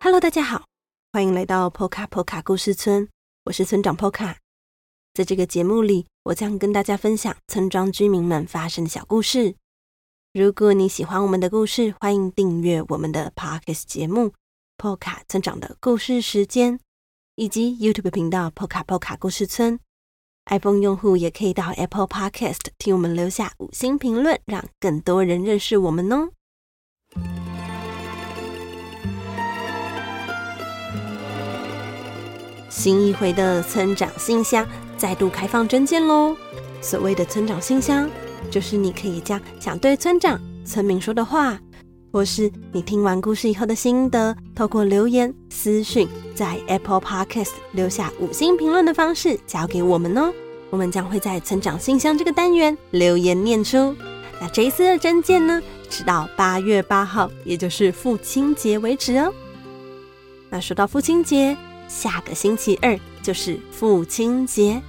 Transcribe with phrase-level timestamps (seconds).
[0.00, 0.66] Hello，大家好，
[1.12, 3.08] 欢迎来到 Poca Poca 故事村，
[3.44, 4.41] 我是村长 Poca。
[5.14, 9.54] 在这个节目里，我将跟大家分享村庄居民们发生的小故事。
[10.32, 14.32] 如果你喜欢我们的故事，欢迎订阅我们的 Podcast 节目
[14.78, 16.80] po 卡村长的故事时间，
[17.34, 19.78] 以及 YouTube 频道 Poca Poca 故事村。
[20.46, 26.30] iPhone 用户也可以到 Apple Podcast 替我们留下五星评论，让更多人认识我们哦。
[32.70, 34.66] 新一回的村长信箱
[35.02, 36.36] 再度开放征件喽！
[36.80, 38.08] 所谓的村长信箱，
[38.52, 41.58] 就是你可以将想对村长、村民说的话，
[42.12, 50.32] 或是你听完故事以后的心得，透过留言、私讯，在 Apple Podcast 留下五星评论的方式交给我们哦。
[50.70, 53.96] 我们将会在村长信箱这个单元留言念出。
[54.40, 59.34] 那这一次的征件呢，直到八月八号，也就是父亲节为止哦。
[60.48, 61.56] 那说到父亲节。
[61.88, 64.80] 下个星期二就是父亲节，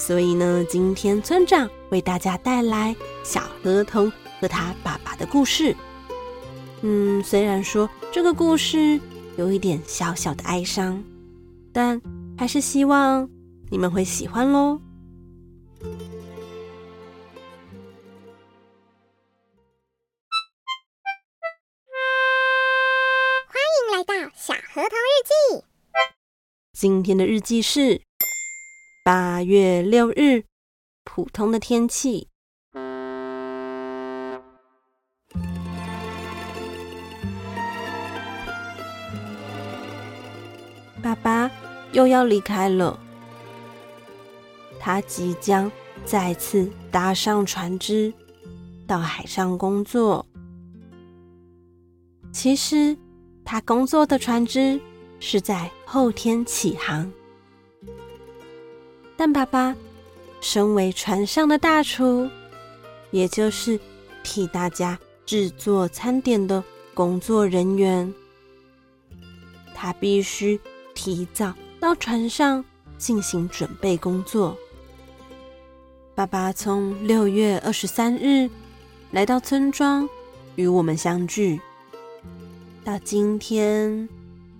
[0.00, 5.76] 所以呢，今天村长为大家带来小河童和他爸爸的故事。
[6.80, 8.98] 嗯，虽然说这个故事
[9.36, 11.04] 有一点小小的哀伤，
[11.70, 12.00] 但
[12.36, 13.28] 还是希望
[13.70, 14.80] 你们会喜欢喽。
[23.46, 25.64] 欢迎来到小河童日记。
[26.72, 28.00] 今天的日记是
[29.02, 30.44] 八月六日，
[31.04, 32.28] 普通的天气。
[41.02, 41.50] 爸爸
[41.92, 43.00] 又要离开了，
[44.78, 45.72] 他即将
[46.04, 48.12] 再次搭上船只，
[48.86, 50.26] 到海上工作。
[52.30, 52.94] 其实，
[53.46, 54.78] 他工作的船只。
[55.22, 57.12] 是在后天起航，
[59.20, 59.76] 但爸爸
[60.40, 62.26] 身为船上的大厨，
[63.10, 63.78] 也就是
[64.22, 66.64] 替大家制作餐点的
[66.94, 68.14] 工作人员，
[69.74, 70.58] 他必须
[70.94, 72.64] 提早到船上
[72.96, 74.56] 进行准备工作。
[76.14, 78.48] 爸爸从六月二十三日
[79.10, 80.08] 来到村庄
[80.56, 81.60] 与我们相聚，
[82.82, 84.08] 到今天。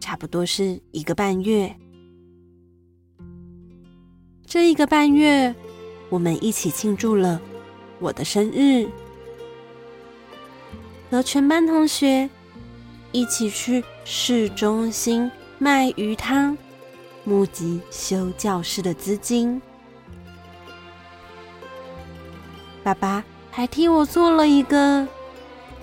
[0.00, 1.76] 差不多是一个半月，
[4.46, 5.52] 这一个半月，
[6.08, 7.40] 我们一起庆祝了
[7.98, 8.88] 我的生日，
[11.10, 12.30] 和全班同学
[13.10, 16.56] 一起去市中心卖鱼汤，
[17.24, 19.60] 募集修教室的资金。
[22.84, 25.08] 爸爸还替我做了一个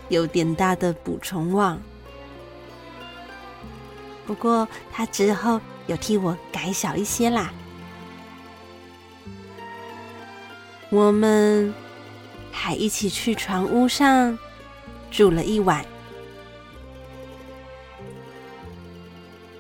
[0.08, 1.78] 有点大的捕虫网。
[4.26, 7.54] 不过他之后有替我改小一些啦。
[10.94, 11.74] 我们
[12.52, 14.38] 还一起去船屋上
[15.10, 15.84] 住了一晚。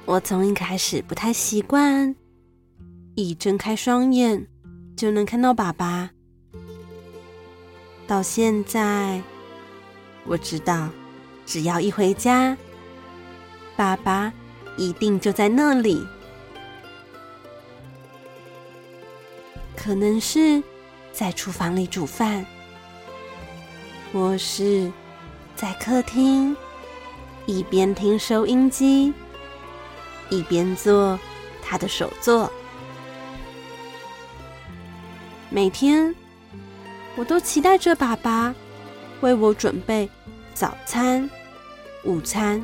[0.05, 2.15] 我从一开始不太习惯，
[3.15, 4.47] 一睁开双眼
[4.95, 6.11] 就能看到爸爸，
[8.05, 9.19] 到现在
[10.27, 10.87] 我知道，
[11.47, 12.55] 只要一回家，
[13.75, 14.31] 爸爸。
[14.75, 16.03] 一定就在那里，
[19.75, 20.63] 可能是
[21.13, 22.43] 在厨房里煮饭，
[24.11, 24.91] 或是
[25.55, 26.57] 在客厅
[27.45, 29.13] 一边听收音机，
[30.29, 31.17] 一边做
[31.61, 32.51] 他的手作。
[35.51, 36.13] 每天，
[37.15, 38.53] 我都期待着爸爸
[39.21, 40.09] 为我准备
[40.55, 41.29] 早餐、
[42.03, 42.61] 午餐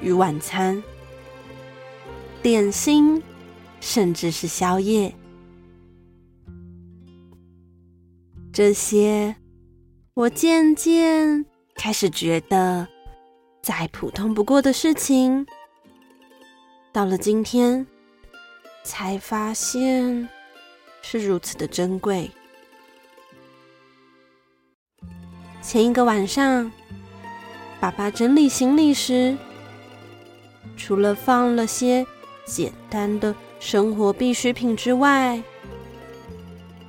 [0.00, 0.82] 与晚餐。
[2.42, 3.22] 点心，
[3.80, 5.14] 甚至是宵夜。
[8.54, 9.34] 这些，
[10.14, 12.86] 我渐渐开始觉得，
[13.60, 15.44] 再普通不过的事情，
[16.92, 17.84] 到了今天，
[18.84, 20.28] 才发现
[21.02, 22.30] 是如此的珍贵。
[25.60, 26.70] 前一个晚上，
[27.80, 29.36] 爸爸整理行李时，
[30.76, 32.06] 除了放了些
[32.44, 35.42] 简单的生活必需品之外，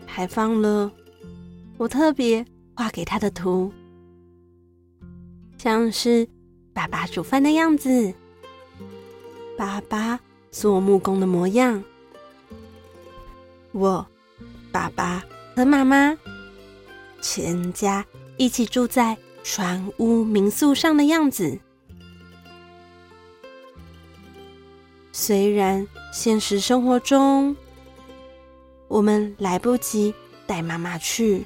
[0.06, 0.92] 还放了
[1.78, 2.46] 我特别
[2.76, 3.72] 画给他的图，
[5.58, 6.28] 像是
[6.74, 8.14] 爸爸煮饭的样子，
[9.58, 10.20] 爸爸
[10.52, 11.84] 做木工的模样，
[13.74, 14.06] 我、
[14.72, 15.24] 爸爸
[15.56, 16.18] 和妈妈
[17.22, 18.06] 全家
[18.38, 21.60] 一起住在船屋民宿上的样子。
[25.12, 27.56] 虽然现实生活中
[28.88, 30.14] 我们来不及
[30.46, 31.44] 带妈妈去，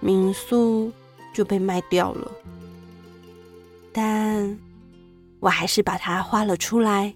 [0.00, 0.92] 民宿
[1.34, 2.30] 就被卖掉了，
[3.92, 4.58] 但
[5.40, 7.14] 我还是把它画了出来，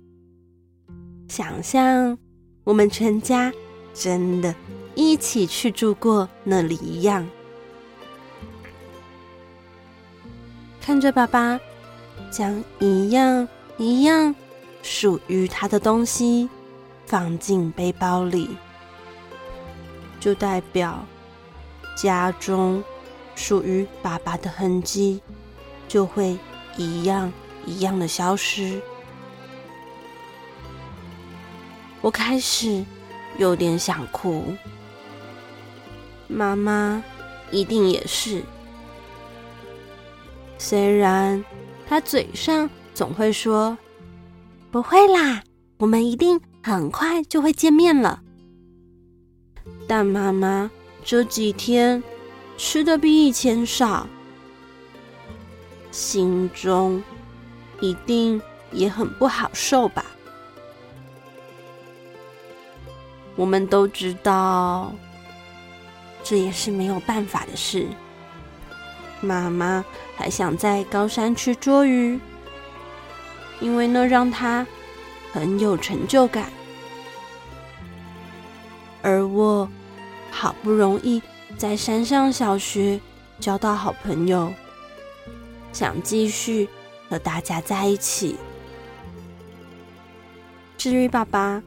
[1.29, 2.17] 想象
[2.64, 3.52] 我们全家
[3.94, 4.55] 真的
[4.94, 7.26] 一起去住过那里一样，
[10.81, 11.58] 看着爸爸
[12.31, 13.49] 将一样
[13.79, 14.34] 一样。
[14.84, 16.49] 属于他的东西
[17.06, 18.50] 放进背包里，
[20.19, 21.06] 就代表
[21.97, 22.83] 家中
[23.35, 25.21] 属于爸爸的痕迹
[25.89, 26.39] 就会
[26.77, 27.33] 一样
[27.67, 28.81] 一样的消失。
[32.00, 32.85] 我开始
[33.39, 34.55] 有点想哭，
[36.29, 37.03] 妈妈
[37.50, 38.43] 一定也是。
[40.59, 41.44] 虽然
[41.89, 43.77] 她嘴上总会说。
[44.71, 45.43] 不会啦，
[45.77, 48.23] 我们一定很快就会见面了。
[49.87, 50.71] 但妈妈
[51.05, 52.03] 这几天
[52.57, 54.07] 吃的比以前少，
[55.91, 57.03] 心中
[57.81, 58.41] 一定
[58.71, 60.05] 也很不好受吧？
[63.37, 64.93] 我们都知道，
[66.23, 67.87] 这也是没有办法的事。
[69.21, 69.85] 妈妈
[70.17, 72.19] 还想在高山区捉鱼。
[73.61, 74.67] 因为那让她
[75.33, 76.51] 很有成就感，
[79.03, 79.69] 而我
[80.43, 81.23] 好不容易
[81.56, 83.00] 在山上小学
[83.39, 84.53] 交到好朋友，
[85.73, 86.69] 想继续
[87.09, 88.35] 和大家在一起。
[90.77, 91.62] 至于爸爸，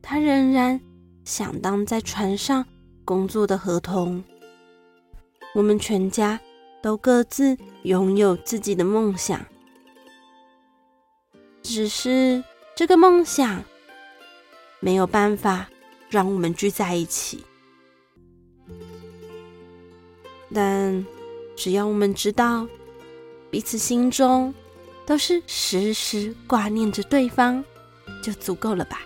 [0.00, 0.80] 他仍然
[1.26, 2.64] 想当在船上
[3.04, 4.24] 工作的合同。
[5.54, 6.40] 我们全家
[6.82, 9.38] 都各自拥有自己的梦想。
[11.62, 12.42] 只是
[12.74, 13.62] 这个梦想
[14.80, 15.68] 没有办法
[16.08, 17.44] 让我们聚在一起，
[20.56, 21.04] 但
[21.54, 22.66] 只要我们知道
[23.50, 24.54] 彼此心中
[25.04, 27.62] 都是时时挂念着对方，
[28.22, 29.02] 就足够了吧。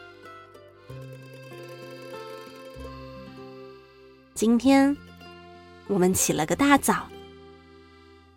[4.32, 4.96] 今天
[5.88, 7.08] 我们起了个大早，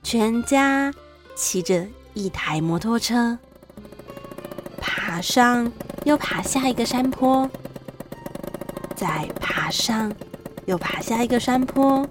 [0.01, 0.91] 全家
[1.35, 1.85] 骑着
[2.15, 3.37] 一台摩托车。
[4.81, 5.71] 爬上
[6.03, 7.47] 又爬下一个山坡，
[8.95, 10.11] 再爬上
[10.65, 12.07] 又爬下一个山坡，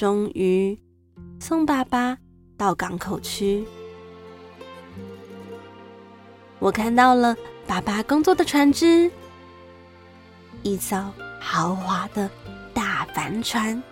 [0.00, 0.78] 终于
[1.38, 2.16] 送爸爸
[2.56, 3.62] 到港口区。
[6.58, 9.10] 我看到了爸爸工作的船只，
[10.62, 10.96] 一艘
[11.38, 12.30] 豪华的
[12.72, 13.82] 大帆船，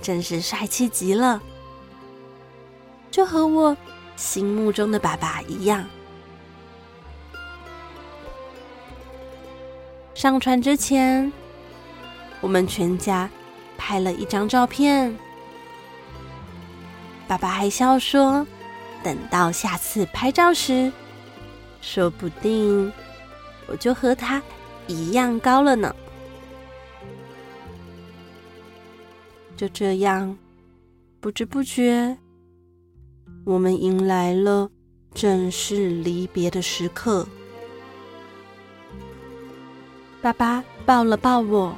[0.00, 1.40] 真是帅气极了，
[3.08, 3.76] 就和我
[4.16, 5.88] 心目中的爸爸一样。
[10.14, 11.32] 上船之前，
[12.40, 13.30] 我们全家
[13.84, 15.12] 拍了一张照片。
[17.26, 18.46] 爸爸还笑说
[19.02, 20.92] ：“等到下次拍照时，
[21.80, 22.92] 说不定
[23.66, 24.40] 我就和他
[24.86, 25.92] 一样高了呢。”
[29.56, 30.38] 就这样，
[31.20, 32.16] 不知不觉，
[33.44, 34.70] 我们迎来了
[35.12, 37.26] 正式离别的时刻。
[40.20, 41.76] 爸爸抱了抱我，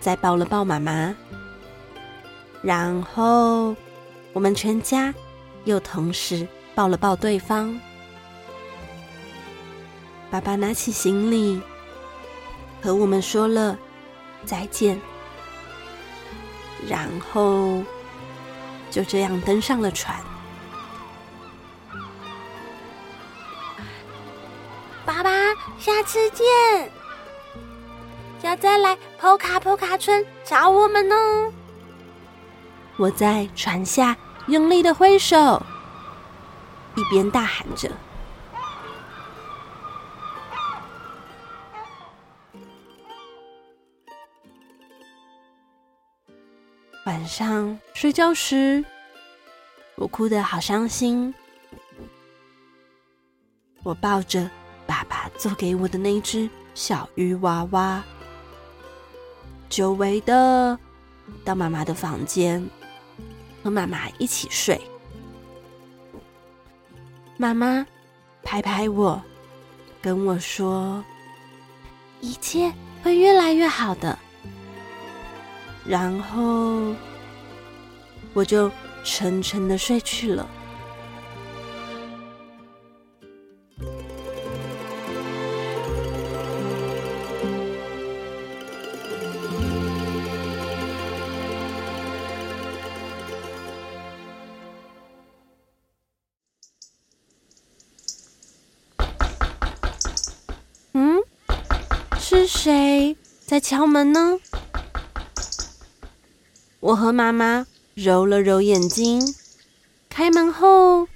[0.00, 1.14] 再抱了抱妈妈，
[2.62, 3.76] 然后
[4.32, 5.14] 我们全家
[5.64, 7.78] 又同时抱了抱对方。
[10.30, 11.60] 爸爸拿起行李，
[12.82, 13.76] 和我们说了
[14.46, 14.98] 再见，
[16.88, 17.82] 然后
[18.90, 20.16] 就这样登上了船。
[25.04, 25.30] 爸爸，
[25.78, 26.99] 下次见。
[28.56, 31.52] 再来波卡波卡村找我们哦！
[32.96, 34.16] 我在船下
[34.48, 35.62] 用力的挥手，
[36.96, 37.90] 一边大喊着。
[47.06, 48.84] 晚上睡觉时，
[49.96, 51.34] 我哭得好伤心。
[53.82, 54.48] 我抱着
[54.86, 58.04] 爸爸做给我的那只小鱼娃娃，
[59.70, 60.76] 久违的
[61.44, 62.68] 到妈妈的房间
[63.62, 64.78] 和妈妈一起睡。
[67.36, 67.86] 妈妈
[68.42, 69.22] 拍拍我，
[70.02, 71.02] 跟我说
[72.20, 72.70] ：“一切
[73.02, 74.18] 会越来越好的。”
[75.86, 76.92] 然后
[78.34, 78.70] 我就
[79.04, 80.46] 沉沉的睡去了。
[102.32, 104.38] 是谁在敲门呢？
[106.78, 109.34] 我和妈妈揉了揉眼睛，
[110.08, 111.08] 开门后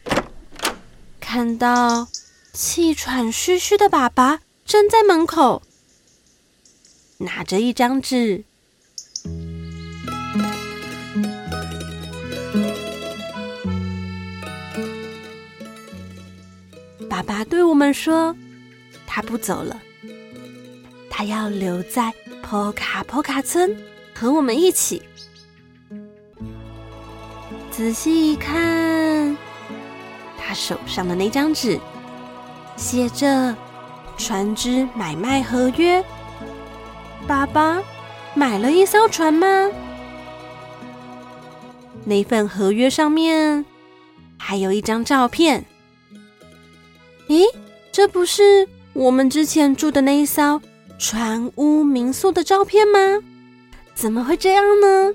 [1.20, 2.08] 看到
[2.52, 5.62] 气喘吁吁的爸爸站在门口，
[7.18, 8.42] 拿着一张纸。
[17.08, 18.34] 爸爸对我们说
[19.06, 19.80] ：“他不走了，
[21.16, 23.76] 他要留在波卡波卡村
[24.12, 25.00] 和我们一起。”
[27.70, 29.36] 仔细一看，
[30.36, 31.78] 他手上的那张纸
[32.76, 33.54] 写着
[34.18, 36.04] “船只买卖合约”。
[37.28, 37.80] 爸爸
[38.34, 39.70] 买了一艘船吗？
[42.04, 43.64] 那份合约上面
[44.36, 45.64] 还有一张照片。
[47.28, 47.44] 咦，
[47.92, 50.60] 这不是我们之前住的那一艘
[50.98, 52.98] 船屋民宿的照片吗？
[53.94, 55.14] 怎么会这样呢？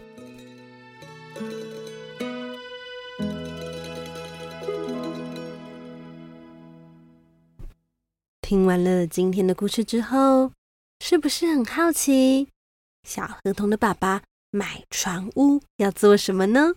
[8.41, 10.51] 听完了今天的故事之后，
[11.00, 12.48] 是不是很好奇
[13.03, 16.75] 小河童的爸爸买船屋要做什么呢？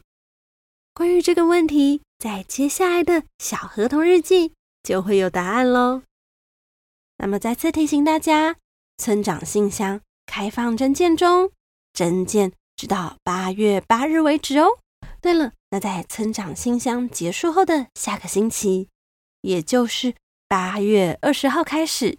[0.94, 6.02] 关于这个问题，在接下来的小河童日记就会有答案喽。
[7.18, 8.56] 那么再次提醒大家，
[9.02, 11.50] 村长信箱开放征件中，
[11.92, 14.78] 征件直到八月八日为止哦。
[15.20, 18.88] 对了，那在村长信箱结束后的下个星期，
[19.40, 20.14] 也就是。
[20.46, 22.18] 八月二十号开始，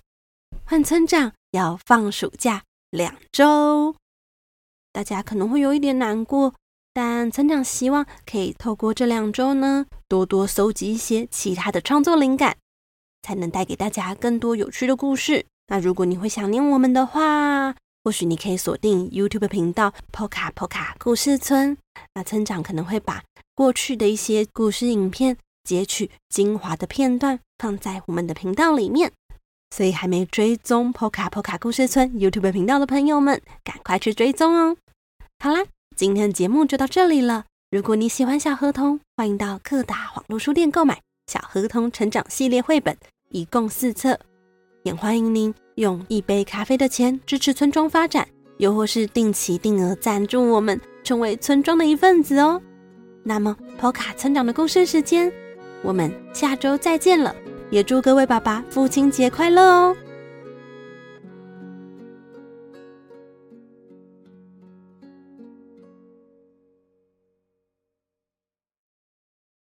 [0.65, 3.95] 换村长要放暑假两周，
[4.91, 6.53] 大家可能会有一点难过，
[6.91, 12.57] 但村长希望可以透过这两周呢，多多搜集一些其他的创作灵感，
[13.21, 15.45] 才能带给大家更多有趣的故事。
[15.73, 21.75] 那如果你会想念我们的话，或许你可以锁定 YouTube 频道“Poka Poka 故事村”，
[22.13, 23.23] 那村长可能会把
[23.55, 25.35] 过去的一些故事影片。
[25.63, 29.11] 截取精华的片段放在我们的频道里面，
[29.75, 34.77] 所以还没追踪 Poka Poka 故事村 YouTube 频道的朋友们，赶快去追踪哦！
[35.39, 35.65] 好啦，
[35.95, 37.45] 今天的节目就到这里了。
[37.71, 42.95] 如果你喜欢小河童，欢迎到各大网络书店购买《小河童成长系列》绘本，
[43.29, 44.19] 一共四册。
[44.83, 48.27] 也欢迎您用一杯咖啡的钱支持村庄发展，
[48.57, 52.61] 又或是定期定额赞助我们，成为村庄的一份子哦。
[53.23, 55.31] 那么，波卡村长的故事时间。
[55.81, 57.35] 我们下周再见了，
[57.69, 59.95] 也祝各位爸爸父亲节快乐哦！